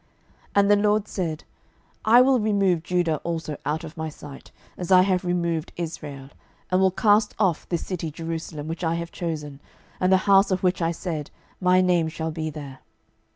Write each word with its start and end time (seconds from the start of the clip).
12:023:027 0.55 0.55
And 0.55 0.71
the 0.71 0.75
LORD 0.89 1.07
said, 1.07 1.43
I 2.05 2.21
will 2.21 2.39
remove 2.39 2.81
Judah 2.81 3.17
also 3.17 3.57
out 3.67 3.83
of 3.83 3.95
my 3.95 4.09
sight, 4.09 4.49
as 4.75 4.91
I 4.91 5.03
have 5.03 5.23
removed 5.23 5.71
Israel, 5.75 6.29
and 6.71 6.81
will 6.81 6.89
cast 6.89 7.35
off 7.37 7.69
this 7.69 7.85
city 7.85 8.09
Jerusalem 8.09 8.67
which 8.67 8.83
I 8.83 8.95
have 8.95 9.11
chosen, 9.11 9.59
and 9.99 10.11
the 10.11 10.17
house 10.25 10.49
of 10.49 10.63
which 10.63 10.81
I 10.81 10.89
said, 10.91 11.29
My 11.59 11.81
name 11.81 12.07
shall 12.07 12.31
be 12.31 12.49
there. 12.49 12.79